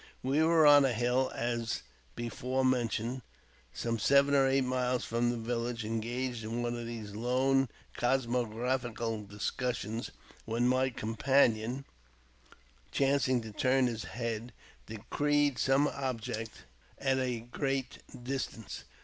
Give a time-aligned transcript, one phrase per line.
[0.23, 1.83] We were on a hill, as
[2.15, 3.21] before mentioned,
[3.71, 8.45] some seven or eight miles from the village, engaged in one of these long cosmo
[8.45, 10.09] graphical discussions,
[10.45, 11.85] when my companion,
[12.91, 14.53] chancing to turn his head,
[14.87, 16.63] descried some object
[16.97, 18.85] at a great distance.